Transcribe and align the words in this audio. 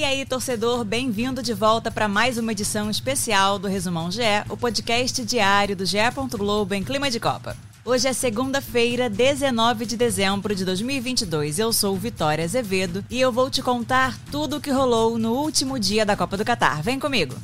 E 0.00 0.04
aí, 0.04 0.24
torcedor, 0.24 0.82
bem-vindo 0.82 1.42
de 1.42 1.52
volta 1.52 1.90
para 1.90 2.08
mais 2.08 2.38
uma 2.38 2.52
edição 2.52 2.88
especial 2.88 3.58
do 3.58 3.68
Resumão 3.68 4.10
GE, 4.10 4.22
o 4.48 4.56
podcast 4.56 5.22
diário 5.26 5.76
do 5.76 5.84
GE. 5.84 5.98
Globo 6.38 6.72
em 6.72 6.82
clima 6.82 7.10
de 7.10 7.20
Copa. 7.20 7.54
Hoje 7.84 8.08
é 8.08 8.14
segunda-feira, 8.14 9.10
19 9.10 9.84
de 9.84 9.98
dezembro 9.98 10.54
de 10.54 10.64
2022. 10.64 11.58
Eu 11.58 11.70
sou 11.70 11.94
Vitória 11.98 12.42
Azevedo 12.42 13.04
e 13.10 13.20
eu 13.20 13.30
vou 13.30 13.50
te 13.50 13.60
contar 13.60 14.18
tudo 14.32 14.56
o 14.56 14.60
que 14.60 14.70
rolou 14.70 15.18
no 15.18 15.34
último 15.34 15.78
dia 15.78 16.06
da 16.06 16.16
Copa 16.16 16.38
do 16.38 16.46
Catar. 16.46 16.82
Vem 16.82 16.98
comigo! 16.98 17.36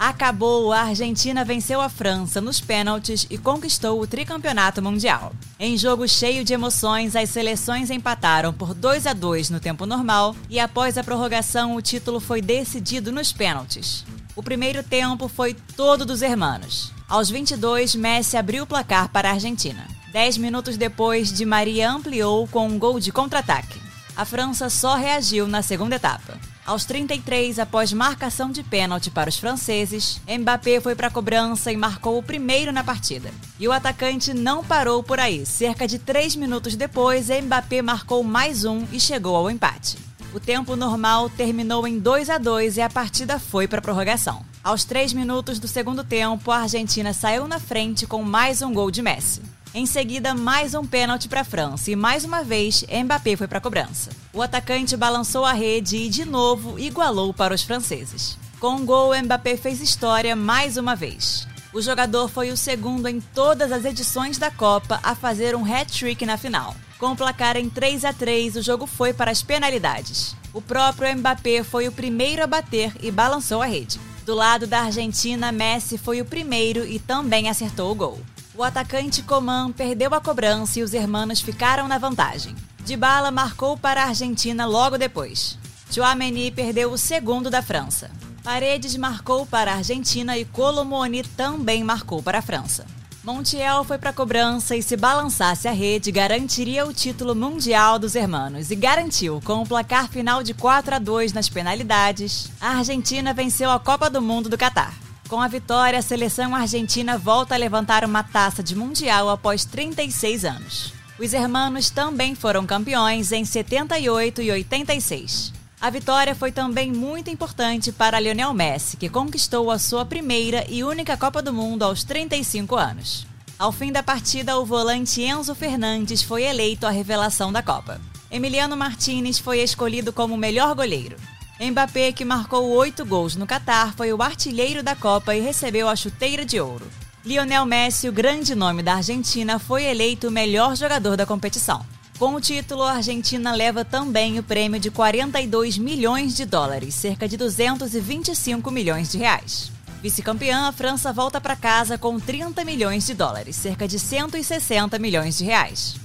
Acabou, 0.00 0.72
a 0.72 0.80
Argentina 0.84 1.44
venceu 1.44 1.78
a 1.78 1.90
França 1.90 2.40
nos 2.40 2.58
pênaltis 2.58 3.26
e 3.28 3.36
conquistou 3.36 4.00
o 4.00 4.06
tricampeonato 4.06 4.80
mundial. 4.80 5.30
Em 5.58 5.76
jogo 5.76 6.08
cheio 6.08 6.42
de 6.42 6.54
emoções, 6.54 7.14
as 7.14 7.28
seleções 7.28 7.90
empataram 7.90 8.50
por 8.50 8.72
2 8.72 9.06
a 9.06 9.12
2 9.12 9.50
no 9.50 9.60
tempo 9.60 9.84
normal 9.84 10.34
e 10.48 10.58
após 10.58 10.96
a 10.96 11.04
prorrogação 11.04 11.76
o 11.76 11.82
título 11.82 12.18
foi 12.18 12.40
decidido 12.40 13.12
nos 13.12 13.30
pênaltis. 13.30 14.02
O 14.34 14.42
primeiro 14.42 14.82
tempo 14.82 15.28
foi 15.28 15.54
todo 15.76 16.06
dos 16.06 16.22
hermanos. 16.22 16.94
Aos 17.06 17.28
22, 17.28 17.94
Messi 17.94 18.38
abriu 18.38 18.64
o 18.64 18.66
placar 18.66 19.10
para 19.10 19.28
a 19.28 19.32
Argentina. 19.34 19.86
Dez 20.10 20.38
minutos 20.38 20.78
depois, 20.78 21.30
Di 21.30 21.44
Maria 21.44 21.90
ampliou 21.90 22.48
com 22.48 22.66
um 22.66 22.78
gol 22.78 22.98
de 22.98 23.12
contra-ataque. 23.12 23.78
A 24.16 24.24
França 24.24 24.70
só 24.70 24.94
reagiu 24.94 25.46
na 25.46 25.60
segunda 25.60 25.96
etapa. 25.96 26.38
Aos 26.66 26.84
33, 26.84 27.58
após 27.58 27.92
marcação 27.92 28.50
de 28.50 28.62
pênalti 28.62 29.10
para 29.10 29.28
os 29.28 29.38
franceses, 29.38 30.20
Mbappé 30.28 30.80
foi 30.80 30.94
para 30.94 31.08
a 31.08 31.10
cobrança 31.10 31.72
e 31.72 31.76
marcou 31.76 32.18
o 32.18 32.22
primeiro 32.22 32.70
na 32.70 32.84
partida. 32.84 33.30
E 33.58 33.66
o 33.66 33.72
atacante 33.72 34.32
não 34.34 34.62
parou 34.62 35.02
por 35.02 35.18
aí. 35.18 35.44
Cerca 35.44 35.88
de 35.88 35.98
3 35.98 36.36
minutos 36.36 36.76
depois, 36.76 37.28
Mbappé 37.28 37.82
marcou 37.82 38.22
mais 38.22 38.64
um 38.64 38.84
e 38.92 39.00
chegou 39.00 39.34
ao 39.34 39.50
empate. 39.50 39.98
O 40.32 40.38
tempo 40.38 40.76
normal 40.76 41.28
terminou 41.28 41.88
em 41.88 41.98
2 41.98 42.30
a 42.30 42.38
2 42.38 42.76
e 42.76 42.82
a 42.82 42.88
partida 42.88 43.40
foi 43.40 43.66
para 43.66 43.80
a 43.80 43.82
prorrogação. 43.82 44.44
Aos 44.62 44.84
3 44.84 45.12
minutos 45.12 45.58
do 45.58 45.66
segundo 45.66 46.04
tempo, 46.04 46.52
a 46.52 46.58
Argentina 46.58 47.12
saiu 47.12 47.48
na 47.48 47.58
frente 47.58 48.06
com 48.06 48.22
mais 48.22 48.62
um 48.62 48.72
gol 48.72 48.90
de 48.90 49.02
Messi. 49.02 49.42
Em 49.72 49.86
seguida, 49.86 50.34
mais 50.34 50.74
um 50.74 50.84
pênalti 50.84 51.28
para 51.28 51.42
a 51.42 51.44
França 51.44 51.92
e 51.92 51.96
mais 51.96 52.24
uma 52.24 52.42
vez 52.42 52.84
Mbappé 52.90 53.36
foi 53.36 53.46
para 53.46 53.58
a 53.58 53.60
cobrança. 53.60 54.10
O 54.32 54.42
atacante 54.42 54.96
balançou 54.96 55.44
a 55.44 55.52
rede 55.52 55.96
e 55.96 56.08
de 56.08 56.24
novo 56.24 56.76
igualou 56.76 57.32
para 57.32 57.54
os 57.54 57.62
franceses. 57.62 58.36
Com 58.58 58.74
um 58.74 58.84
gol, 58.84 59.12
Mbappé 59.22 59.56
fez 59.56 59.80
história 59.80 60.34
mais 60.34 60.76
uma 60.76 60.96
vez. 60.96 61.46
O 61.72 61.80
jogador 61.80 62.28
foi 62.28 62.50
o 62.50 62.56
segundo 62.56 63.06
em 63.06 63.20
todas 63.20 63.70
as 63.70 63.84
edições 63.84 64.38
da 64.38 64.50
Copa 64.50 64.98
a 65.04 65.14
fazer 65.14 65.54
um 65.54 65.64
hat-trick 65.64 66.26
na 66.26 66.36
final. 66.36 66.74
Com 66.98 67.12
o 67.12 67.16
placar 67.16 67.56
em 67.56 67.70
3 67.70 68.04
a 68.04 68.12
3, 68.12 68.56
o 68.56 68.62
jogo 68.62 68.88
foi 68.88 69.12
para 69.12 69.30
as 69.30 69.40
penalidades. 69.40 70.34
O 70.52 70.60
próprio 70.60 71.16
Mbappé 71.16 71.62
foi 71.62 71.86
o 71.86 71.92
primeiro 71.92 72.42
a 72.42 72.46
bater 72.48 72.92
e 73.00 73.08
balançou 73.12 73.62
a 73.62 73.66
rede. 73.66 74.00
Do 74.26 74.34
lado 74.34 74.66
da 74.66 74.80
Argentina, 74.80 75.52
Messi 75.52 75.96
foi 75.96 76.20
o 76.20 76.24
primeiro 76.24 76.84
e 76.84 76.98
também 76.98 77.48
acertou 77.48 77.92
o 77.92 77.94
gol. 77.94 78.20
O 78.60 78.62
atacante 78.62 79.22
Coman 79.22 79.72
perdeu 79.72 80.14
a 80.14 80.20
cobrança 80.20 80.78
e 80.78 80.82
os 80.82 80.92
hermanos 80.92 81.40
ficaram 81.40 81.88
na 81.88 81.96
vantagem. 81.96 82.54
Dybala 82.84 83.30
marcou 83.30 83.74
para 83.74 84.02
a 84.02 84.08
Argentina 84.08 84.66
logo 84.66 84.98
depois. 84.98 85.56
Chouameni 85.90 86.50
perdeu 86.50 86.92
o 86.92 86.98
segundo 86.98 87.48
da 87.48 87.62
França. 87.62 88.10
Paredes 88.44 88.94
marcou 88.96 89.46
para 89.46 89.72
a 89.72 89.76
Argentina 89.76 90.36
e 90.36 90.44
Colomoni 90.44 91.22
também 91.22 91.82
marcou 91.82 92.22
para 92.22 92.40
a 92.40 92.42
França. 92.42 92.84
Montiel 93.24 93.82
foi 93.82 93.96
para 93.96 94.10
a 94.10 94.12
cobrança 94.12 94.76
e 94.76 94.82
se 94.82 94.94
balançasse 94.94 95.66
a 95.66 95.72
rede 95.72 96.12
garantiria 96.12 96.84
o 96.84 96.92
título 96.92 97.34
mundial 97.34 97.98
dos 97.98 98.14
hermanos 98.14 98.70
e 98.70 98.76
garantiu 98.76 99.40
com 99.42 99.62
o 99.62 99.66
placar 99.66 100.06
final 100.10 100.42
de 100.42 100.52
4 100.52 100.96
a 100.96 100.98
2 100.98 101.32
nas 101.32 101.48
penalidades. 101.48 102.50
A 102.60 102.76
Argentina 102.76 103.32
venceu 103.32 103.70
a 103.70 103.80
Copa 103.80 104.10
do 104.10 104.20
Mundo 104.20 104.50
do 104.50 104.58
Catar. 104.58 105.09
Com 105.30 105.40
a 105.40 105.46
vitória, 105.46 105.96
a 105.96 106.02
seleção 106.02 106.56
argentina 106.56 107.16
volta 107.16 107.54
a 107.54 107.56
levantar 107.56 108.04
uma 108.04 108.20
taça 108.20 108.64
de 108.64 108.74
Mundial 108.74 109.30
após 109.30 109.64
36 109.64 110.44
anos. 110.44 110.92
Os 111.20 111.32
hermanos 111.32 111.88
também 111.88 112.34
foram 112.34 112.66
campeões 112.66 113.30
em 113.30 113.44
78 113.44 114.42
e 114.42 114.50
86. 114.50 115.52
A 115.80 115.88
vitória 115.88 116.34
foi 116.34 116.50
também 116.50 116.90
muito 116.90 117.30
importante 117.30 117.92
para 117.92 118.18
Lionel 118.18 118.52
Messi, 118.52 118.96
que 118.96 119.08
conquistou 119.08 119.70
a 119.70 119.78
sua 119.78 120.04
primeira 120.04 120.66
e 120.68 120.82
única 120.82 121.16
Copa 121.16 121.40
do 121.40 121.52
Mundo 121.52 121.84
aos 121.84 122.02
35 122.02 122.74
anos. 122.74 123.24
Ao 123.56 123.70
fim 123.70 123.92
da 123.92 124.02
partida, 124.02 124.58
o 124.58 124.66
volante 124.66 125.22
Enzo 125.22 125.54
Fernandes 125.54 126.24
foi 126.24 126.42
eleito 126.42 126.88
a 126.88 126.90
revelação 126.90 127.52
da 127.52 127.62
Copa. 127.62 128.00
Emiliano 128.32 128.76
Martinez 128.76 129.38
foi 129.38 129.60
escolhido 129.60 130.12
como 130.12 130.36
melhor 130.36 130.74
goleiro. 130.74 131.16
Mbappé, 131.60 132.10
que 132.10 132.24
marcou 132.24 132.70
oito 132.70 133.04
gols 133.04 133.36
no 133.36 133.46
Catar, 133.46 133.92
foi 133.94 134.10
o 134.14 134.22
artilheiro 134.22 134.82
da 134.82 134.96
Copa 134.96 135.36
e 135.36 135.40
recebeu 135.42 135.90
a 135.90 135.94
chuteira 135.94 136.42
de 136.42 136.58
ouro. 136.58 136.86
Lionel 137.22 137.66
Messi, 137.66 138.08
o 138.08 138.12
grande 138.12 138.54
nome 138.54 138.82
da 138.82 138.94
Argentina, 138.94 139.58
foi 139.58 139.84
eleito 139.84 140.28
o 140.28 140.30
melhor 140.30 140.74
jogador 140.74 141.18
da 141.18 141.26
competição. 141.26 141.84
Com 142.18 142.34
o 142.34 142.40
título, 142.40 142.82
a 142.82 142.92
Argentina 142.92 143.52
leva 143.52 143.84
também 143.84 144.38
o 144.38 144.42
prêmio 144.42 144.80
de 144.80 144.90
42 144.90 145.76
milhões 145.76 146.34
de 146.34 146.46
dólares, 146.46 146.94
cerca 146.94 147.28
de 147.28 147.36
225 147.36 148.70
milhões 148.70 149.12
de 149.12 149.18
reais. 149.18 149.70
Vice-campeã, 150.02 150.66
a 150.66 150.72
França 150.72 151.12
volta 151.12 151.42
para 151.42 151.54
casa 151.54 151.98
com 151.98 152.18
30 152.18 152.64
milhões 152.64 153.04
de 153.04 153.12
dólares, 153.12 153.54
cerca 153.54 153.86
de 153.86 153.98
160 153.98 154.98
milhões 154.98 155.36
de 155.36 155.44
reais. 155.44 155.96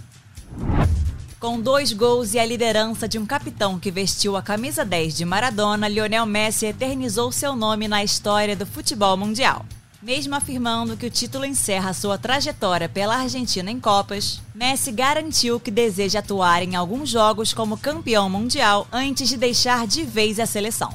Com 1.45 1.61
dois 1.61 1.94
gols 1.94 2.33
e 2.33 2.39
a 2.39 2.45
liderança 2.45 3.07
de 3.07 3.19
um 3.19 3.25
capitão 3.25 3.78
que 3.78 3.91
vestiu 3.91 4.35
a 4.35 4.41
camisa 4.41 4.83
10 4.83 5.16
de 5.16 5.23
Maradona, 5.25 5.88
Lionel 5.88 6.25
Messi 6.25 6.66
eternizou 6.66 7.31
seu 7.31 7.56
nome 7.56 7.88
na 7.88 8.03
história 8.03 8.56
do 8.56 8.66
futebol 8.66 9.16
mundial. 9.16 9.63
Mesmo 10.01 10.33
afirmando 10.33 10.97
que 10.97 11.06
o 11.06 11.09
título 11.11 11.45
encerra 11.45 11.94
sua 11.94 12.17
trajetória 12.17 12.89
pela 12.89 13.17
Argentina 13.17 13.69
em 13.69 13.79
Copas, 13.79 14.41
Messi 14.56 14.91
garantiu 14.91 15.59
que 15.59 15.69
deseja 15.69 16.17
atuar 16.17 16.63
em 16.63 16.75
alguns 16.75 17.09
jogos 17.09 17.53
como 17.53 17.77
campeão 17.77 18.27
mundial 18.27 18.88
antes 18.91 19.29
de 19.29 19.38
deixar 19.38 19.85
de 19.85 20.01
vez 20.01 20.39
a 20.39 20.47
seleção. 20.47 20.91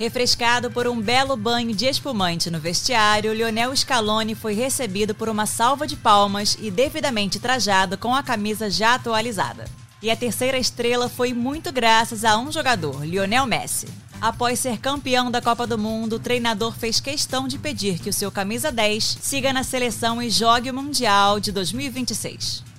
Refrescado 0.00 0.70
por 0.70 0.88
um 0.88 0.98
belo 0.98 1.36
banho 1.36 1.74
de 1.74 1.84
espumante 1.84 2.50
no 2.50 2.58
vestiário, 2.58 3.34
Lionel 3.34 3.76
Scaloni 3.76 4.34
foi 4.34 4.54
recebido 4.54 5.14
por 5.14 5.28
uma 5.28 5.44
salva 5.44 5.86
de 5.86 5.94
palmas 5.94 6.56
e 6.58 6.70
devidamente 6.70 7.38
trajado 7.38 7.98
com 7.98 8.14
a 8.14 8.22
camisa 8.22 8.70
já 8.70 8.94
atualizada. 8.94 9.66
E 10.00 10.10
a 10.10 10.16
terceira 10.16 10.56
estrela 10.56 11.06
foi 11.06 11.34
muito 11.34 11.70
graças 11.70 12.24
a 12.24 12.38
um 12.38 12.50
jogador, 12.50 13.04
Lionel 13.04 13.44
Messi. 13.44 13.88
Após 14.22 14.58
ser 14.58 14.78
campeão 14.78 15.30
da 15.30 15.42
Copa 15.42 15.66
do 15.66 15.76
Mundo, 15.76 16.16
o 16.16 16.18
treinador 16.18 16.72
fez 16.72 16.98
questão 16.98 17.46
de 17.46 17.58
pedir 17.58 17.98
que 17.98 18.08
o 18.08 18.12
seu 18.12 18.32
camisa 18.32 18.72
10 18.72 19.18
siga 19.20 19.52
na 19.52 19.62
seleção 19.62 20.22
e 20.22 20.30
jogue 20.30 20.70
o 20.70 20.74
Mundial 20.74 21.38
de 21.38 21.52
2026. 21.52 22.69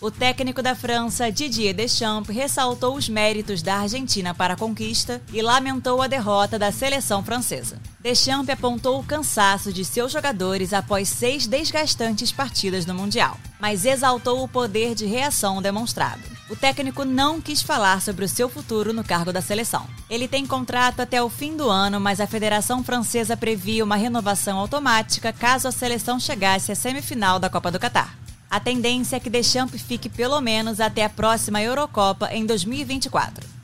O 0.00 0.12
técnico 0.12 0.62
da 0.62 0.76
França, 0.76 1.30
Didier 1.30 1.74
Deschamps, 1.74 2.32
ressaltou 2.32 2.94
os 2.94 3.08
méritos 3.08 3.62
da 3.62 3.78
Argentina 3.78 4.32
para 4.32 4.54
a 4.54 4.56
conquista 4.56 5.20
e 5.32 5.42
lamentou 5.42 6.00
a 6.00 6.06
derrota 6.06 6.56
da 6.56 6.70
seleção 6.70 7.24
francesa. 7.24 7.80
Deschamps 8.00 8.48
apontou 8.48 9.00
o 9.00 9.04
cansaço 9.04 9.72
de 9.72 9.84
seus 9.84 10.12
jogadores 10.12 10.72
após 10.72 11.08
seis 11.08 11.48
desgastantes 11.48 12.30
partidas 12.30 12.86
no 12.86 12.94
Mundial, 12.94 13.36
mas 13.58 13.84
exaltou 13.84 14.44
o 14.44 14.48
poder 14.48 14.94
de 14.94 15.04
reação 15.04 15.60
demonstrado. 15.60 16.22
O 16.48 16.54
técnico 16.54 17.04
não 17.04 17.40
quis 17.40 17.60
falar 17.60 18.00
sobre 18.00 18.24
o 18.24 18.28
seu 18.28 18.48
futuro 18.48 18.92
no 18.92 19.02
cargo 19.02 19.32
da 19.32 19.42
seleção. 19.42 19.84
Ele 20.08 20.28
tem 20.28 20.46
contrato 20.46 21.00
até 21.00 21.20
o 21.20 21.28
fim 21.28 21.56
do 21.56 21.68
ano, 21.68 21.98
mas 21.98 22.20
a 22.20 22.26
Federação 22.26 22.84
Francesa 22.84 23.36
previa 23.36 23.84
uma 23.84 23.96
renovação 23.96 24.58
automática 24.58 25.32
caso 25.32 25.66
a 25.66 25.72
seleção 25.72 26.20
chegasse 26.20 26.70
à 26.70 26.76
semifinal 26.76 27.40
da 27.40 27.50
Copa 27.50 27.70
do 27.72 27.80
Catar. 27.80 28.17
A 28.50 28.58
tendência 28.58 29.16
é 29.16 29.20
que 29.20 29.28
Deschamps 29.28 29.82
fique 29.82 30.08
pelo 30.08 30.40
menos 30.40 30.80
até 30.80 31.04
a 31.04 31.10
próxima 31.10 31.60
Eurocopa 31.62 32.32
em 32.32 32.46
2024. 32.46 33.58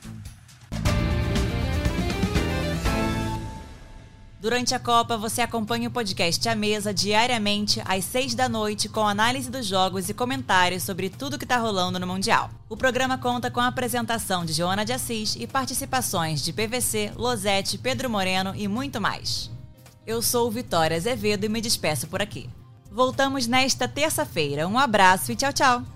Durante 4.39 4.75
a 4.75 4.79
Copa, 4.79 5.17
você 5.17 5.41
acompanha 5.41 5.89
o 5.89 5.91
podcast 5.91 6.47
A 6.47 6.53
Mesa 6.53 6.93
diariamente 6.93 7.81
às 7.83 8.05
6 8.05 8.35
da 8.35 8.47
noite 8.47 8.87
com 8.87 9.07
análise 9.07 9.49
dos 9.49 9.65
jogos 9.65 10.07
e 10.07 10.13
comentários 10.13 10.83
sobre 10.83 11.09
tudo 11.09 11.39
que 11.39 11.45
está 11.45 11.57
rolando 11.57 11.99
no 11.99 12.05
Mundial. 12.05 12.51
O 12.69 12.77
programa 12.77 13.17
conta 13.17 13.49
com 13.49 13.59
a 13.59 13.65
apresentação 13.65 14.45
de 14.45 14.53
Joana 14.53 14.85
de 14.85 14.93
Assis 14.93 15.35
e 15.35 15.47
participações 15.47 16.43
de 16.43 16.53
PVC, 16.53 17.11
Losete, 17.15 17.79
Pedro 17.79 18.07
Moreno 18.07 18.53
e 18.55 18.67
muito 18.67 19.01
mais. 19.01 19.49
Eu 20.05 20.21
sou 20.21 20.51
Vitória 20.51 20.95
Azevedo 20.95 21.45
e 21.45 21.49
me 21.49 21.59
despeço 21.59 22.05
por 22.05 22.21
aqui. 22.21 22.47
Voltamos 22.95 23.45
nesta 23.45 23.89
terça-feira. 23.89 24.65
Um 24.65 24.79
abraço 24.79 25.29
e 25.33 25.35
tchau, 25.35 25.51
tchau! 25.51 25.94